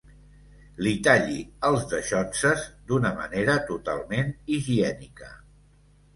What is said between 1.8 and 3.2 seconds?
daixonses d'una